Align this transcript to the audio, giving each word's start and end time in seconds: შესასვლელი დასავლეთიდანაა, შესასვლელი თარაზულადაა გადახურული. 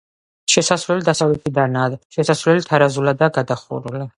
შესასვლელი 0.53 1.05
დასავლეთიდანაა, 1.09 1.99
შესასვლელი 2.17 2.67
თარაზულადაა 2.71 3.37
გადახურული. 3.37 4.07